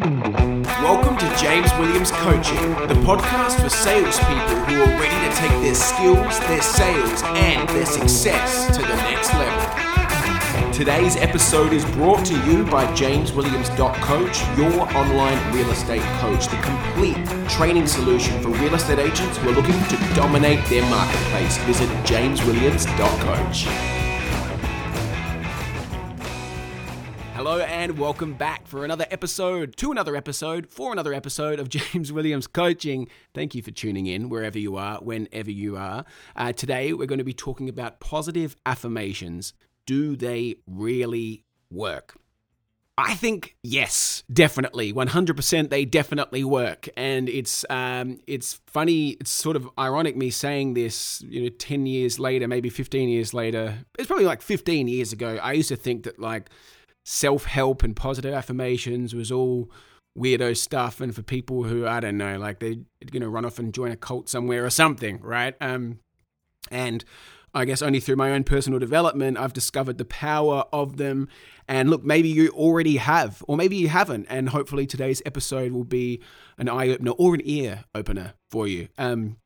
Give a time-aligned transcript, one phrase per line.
[0.00, 5.74] Welcome to James Williams Coaching, the podcast for salespeople who are ready to take their
[5.74, 10.72] skills, their sales, and their success to the next level.
[10.72, 17.18] Today's episode is brought to you by JamesWilliams.coach, your online real estate coach, the complete
[17.50, 21.58] training solution for real estate agents who are looking to dominate their marketplace.
[21.64, 23.89] Visit JamesWilliams.coach.
[27.80, 32.46] and welcome back for another episode, to another episode, for another episode of James Williams
[32.46, 33.08] Coaching.
[33.32, 36.04] Thank you for tuning in wherever you are, whenever you are.
[36.36, 39.54] Uh, today we're going to be talking about positive affirmations.
[39.86, 42.18] Do they really work?
[42.98, 45.70] I think yes, definitely, 100%.
[45.70, 49.16] They definitely work, and it's um, it's funny.
[49.20, 51.22] It's sort of ironic me saying this.
[51.22, 53.78] You know, 10 years later, maybe 15 years later.
[53.98, 55.38] It's probably like 15 years ago.
[55.42, 56.50] I used to think that like
[57.04, 59.70] self help and positive affirmations was all
[60.16, 61.00] weirdo stuff.
[61.00, 62.76] And for people who I don't know like they're
[63.12, 65.54] to run off and join a cult somewhere or something right?
[65.60, 66.00] Um
[66.70, 67.04] and
[67.52, 71.28] I guess only through my own personal development I've discovered the power of them.
[71.68, 74.26] And look maybe you already have or maybe you haven't.
[74.28, 76.20] And hopefully today's episode will be
[76.58, 78.88] an eye opener or an ear opener for you.
[78.98, 79.36] Um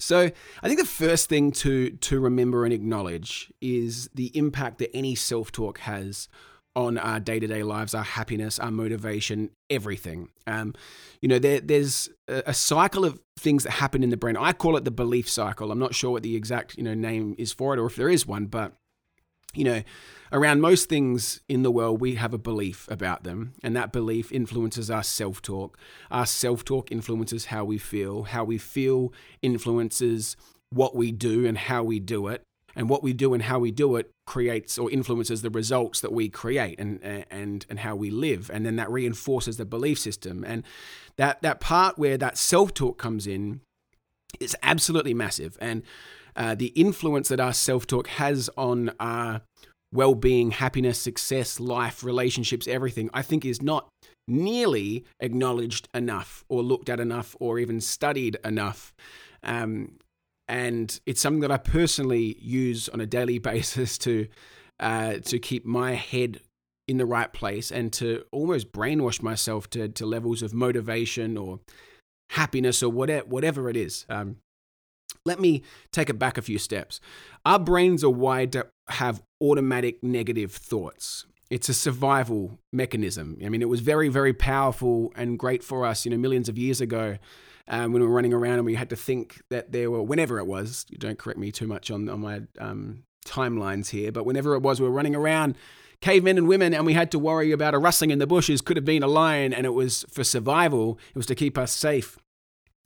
[0.00, 0.30] so
[0.62, 5.16] I think the first thing to to remember and acknowledge is the impact that any
[5.16, 6.28] self-talk has
[6.78, 10.28] on our day to day lives, our happiness, our motivation, everything.
[10.46, 10.76] Um,
[11.20, 14.36] you know, there, there's a, cycle of things that happen in the brain.
[14.36, 15.72] I call it the belief cycle.
[15.72, 18.08] I'm not sure what the exact you know name is for it, or if there
[18.08, 18.74] is one, but
[19.54, 19.82] you know,
[20.30, 24.30] around most things in the world, we have a belief about them, and that belief
[24.30, 25.76] influences our self talk.
[26.12, 28.22] Our self talk influences how we feel.
[28.22, 29.12] How we feel
[29.42, 30.36] influences
[30.70, 32.44] what we do and how we do it
[32.76, 36.12] and what we do and how we do it creates or influences the results that
[36.12, 38.50] we create and and and how we live.
[38.52, 40.44] And then that reinforces the belief system.
[40.44, 40.64] And
[41.16, 43.60] that that part where that self-talk comes in
[44.40, 45.56] is absolutely massive.
[45.60, 45.82] And
[46.36, 49.42] uh, the influence that our self-talk has on our
[49.92, 53.88] well-being happiness success life relationships everything i think is not
[54.26, 58.92] nearly acknowledged enough or looked at enough or even studied enough
[59.42, 59.92] um,
[60.48, 64.28] and it's something that I personally use on a daily basis to
[64.80, 66.40] uh, to keep my head
[66.86, 71.60] in the right place and to almost brainwash myself to to levels of motivation or
[72.30, 74.06] happiness or whatever whatever it is.
[74.08, 74.36] Um,
[75.24, 77.00] let me take it back a few steps.
[77.44, 81.26] Our brains are wired to have automatic negative thoughts.
[81.50, 83.38] It's a survival mechanism.
[83.44, 86.58] I mean, it was very, very powerful and great for us, you know, millions of
[86.58, 87.18] years ago
[87.68, 90.38] um, when we were running around and we had to think that there were, whenever
[90.38, 94.24] it was, you don't correct me too much on, on my um, timelines here, but
[94.24, 95.56] whenever it was, we were running around
[96.00, 98.76] cavemen and women and we had to worry about a rustling in the bushes could
[98.76, 102.18] have been a lion and it was for survival it was to keep us safe.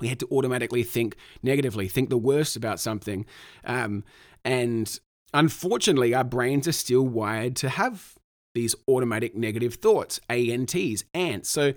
[0.00, 3.26] We had to automatically think negatively think the worst about something
[3.64, 4.04] um,
[4.42, 4.98] and
[5.34, 8.14] unfortunately our brains are still wired to have
[8.54, 11.50] these automatic negative thoughts ants ants.
[11.50, 11.74] So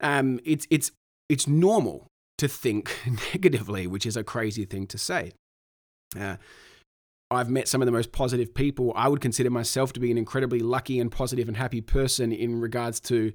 [0.00, 0.92] um, it's it's
[1.28, 2.06] it's normal
[2.42, 2.98] to think
[3.34, 5.32] negatively, which is a crazy thing to say.
[6.18, 6.36] Uh,
[7.30, 8.92] I've met some of the most positive people.
[8.96, 12.60] I would consider myself to be an incredibly lucky and positive and happy person in
[12.60, 13.32] regards to,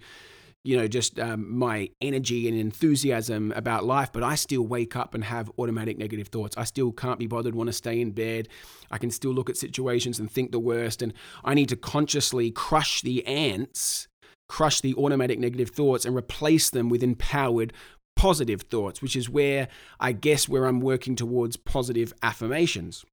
[0.65, 4.11] you know, just um, my energy and enthusiasm about life.
[4.11, 6.57] But I still wake up and have automatic negative thoughts.
[6.57, 8.49] I still can't be bothered, want to stay in bed.
[8.91, 11.01] I can still look at situations and think the worst.
[11.01, 11.13] And
[11.45, 14.09] I need to consciously crush the ants
[14.47, 17.73] crush the automatic negative thoughts and replace them with empowered
[18.17, 19.69] positive thoughts, which is where
[19.99, 23.05] I guess where I'm working towards positive affirmations.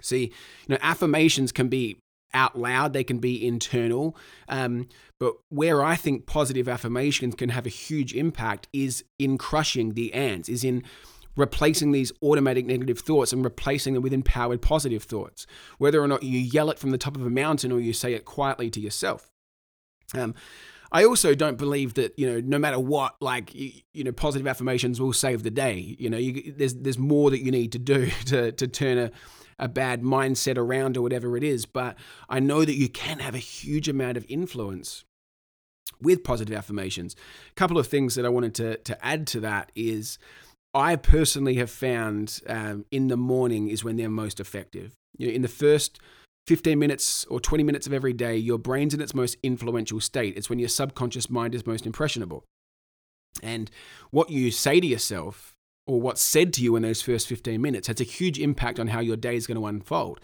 [0.00, 0.32] See,
[0.66, 1.98] you know, affirmations can be
[2.34, 4.16] out loud, they can be internal.
[4.48, 4.88] Um,
[5.20, 10.12] but where I think positive affirmations can have a huge impact is in crushing the
[10.14, 10.82] ants, is in
[11.36, 15.46] replacing these automatic negative thoughts and replacing them with empowered positive thoughts,
[15.78, 18.14] whether or not you yell it from the top of a mountain or you say
[18.14, 19.30] it quietly to yourself.
[20.14, 20.34] Um,
[20.92, 24.46] I also don't believe that you know no matter what, like you, you know, positive
[24.46, 25.96] affirmations will save the day.
[25.98, 29.10] You know, you, there's there's more that you need to do to to turn a
[29.58, 31.66] a bad mindset around or whatever it is.
[31.66, 31.96] But
[32.28, 35.04] I know that you can have a huge amount of influence
[36.00, 37.14] with positive affirmations.
[37.50, 40.18] A couple of things that I wanted to to add to that is.
[40.74, 44.94] I personally have found um, in the morning is when they're most effective.
[45.18, 46.00] You know, in the first
[46.46, 50.36] 15 minutes or 20 minutes of every day, your brain's in its most influential state.
[50.36, 52.44] It's when your subconscious mind is most impressionable.
[53.42, 53.70] And
[54.10, 55.54] what you say to yourself
[55.86, 58.88] or what's said to you in those first 15 minutes has a huge impact on
[58.88, 60.20] how your day is going to unfold.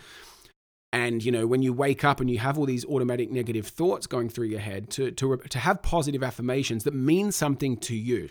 [0.93, 4.07] And you know, when you wake up and you have all these automatic negative thoughts
[4.07, 8.31] going through your head, to to to have positive affirmations that mean something to you.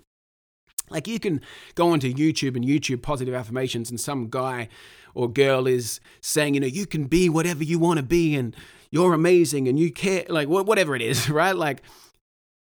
[0.90, 1.42] Like you can
[1.76, 4.70] go onto YouTube and YouTube positive affirmations, and some guy
[5.14, 8.56] or girl is saying, you know, you can be whatever you want to be, and
[8.92, 11.56] you're amazing, and you care, like whatever it is, right?
[11.56, 11.82] Like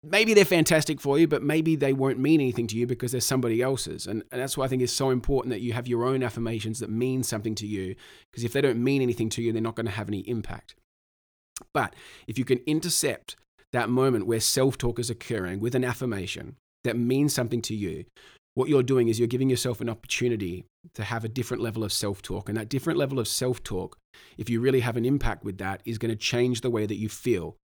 [0.05, 3.21] maybe they're fantastic for you, but maybe they won't mean anything to you because they're
[3.21, 4.05] somebody else's.
[4.05, 6.79] And, and that's why I think it's so important that you have your own affirmations
[6.79, 7.95] that mean something to you.
[8.31, 10.75] Because if they don't mean anything to you, they're not going to have any impact.
[11.73, 11.95] But
[12.27, 13.35] if you can intercept
[13.71, 18.05] that moment where self talk is occurring with an affirmation that means something to you,
[18.55, 21.91] what you're doing is you're giving yourself an opportunity to have a different level of
[21.91, 22.47] self talk.
[22.47, 23.97] And that different level of self talk,
[24.37, 26.95] if you really have an impact with that, is going to change the way that
[26.95, 27.57] you feel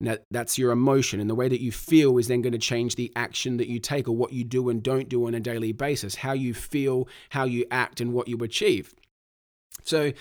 [0.00, 2.94] now, that's your emotion, and the way that you feel is then going to change
[2.94, 5.72] the action that you take or what you do and don't do on a daily
[5.72, 8.94] basis, how you feel, how you act, and what you achieve.
[9.82, 10.12] So,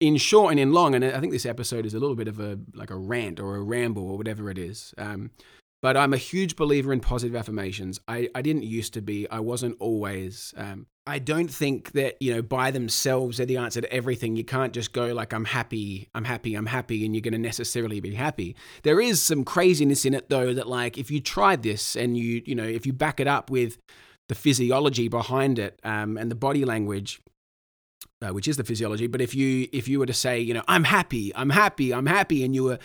[0.00, 2.40] in short and in long, and I think this episode is a little bit of
[2.40, 4.94] a like a rant or a ramble or whatever it is.
[4.96, 5.32] Um,
[5.82, 8.00] but I'm a huge believer in positive affirmations.
[8.06, 9.28] I, I didn't used to be.
[9.30, 10.52] I wasn't always.
[10.56, 14.36] Um, I don't think that, you know, by themselves they're the answer to everything.
[14.36, 17.38] You can't just go like, I'm happy, I'm happy, I'm happy, and you're going to
[17.38, 18.54] necessarily be happy.
[18.82, 22.42] There is some craziness in it, though, that like if you tried this and you,
[22.44, 23.78] you know, if you back it up with
[24.28, 27.20] the physiology behind it um, and the body language,
[28.22, 29.06] uh, which is the physiology.
[29.06, 32.06] But if you if you were to say, you know, I'm happy, I'm happy, I'm
[32.06, 32.78] happy, and you were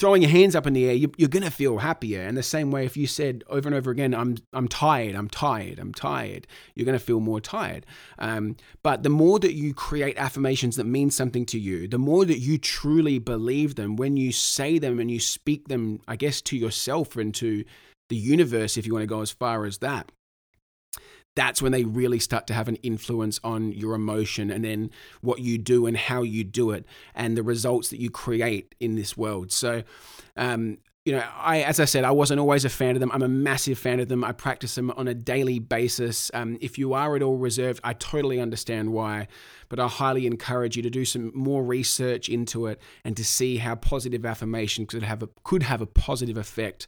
[0.00, 2.22] throwing your hands up in the air, you, are going to feel happier.
[2.22, 5.28] And the same way, if you said over and over again, I'm, I'm tired, I'm
[5.28, 7.84] tired, I'm tired, you're going to feel more tired.
[8.18, 12.24] Um, but the more that you create affirmations that mean something to you, the more
[12.24, 16.40] that you truly believe them, when you say them and you speak them, I guess,
[16.42, 17.64] to yourself and to
[18.08, 20.10] the universe, if you want to go as far as that,
[21.40, 24.90] that's when they really start to have an influence on your emotion and then
[25.22, 26.84] what you do and how you do it
[27.14, 29.50] and the results that you create in this world.
[29.50, 29.82] So,
[30.36, 30.76] um,
[31.06, 33.10] you know, I, as I said, I wasn't always a fan of them.
[33.10, 34.22] I'm a massive fan of them.
[34.22, 36.30] I practice them on a daily basis.
[36.34, 39.26] Um, if you are at all reserved, I totally understand why,
[39.70, 43.56] but I highly encourage you to do some more research into it and to see
[43.56, 46.86] how positive affirmation could have a, could have a positive effect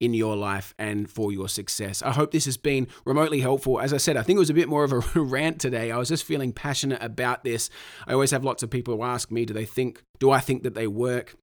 [0.00, 2.02] in your life and for your success.
[2.02, 3.80] I hope this has been remotely helpful.
[3.80, 5.90] As I said, I think it was a bit more of a rant today.
[5.90, 7.70] I was just feeling passionate about this.
[8.06, 10.62] I always have lots of people who ask me, do they think, do I think
[10.62, 11.36] that they work?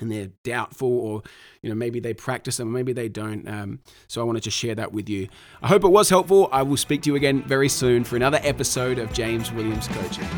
[0.00, 1.22] and they're doubtful or
[1.60, 4.74] you know maybe they practice them maybe they don't um, so i wanted to share
[4.74, 5.26] that with you
[5.60, 8.38] i hope it was helpful i will speak to you again very soon for another
[8.42, 10.28] episode of james williams coaching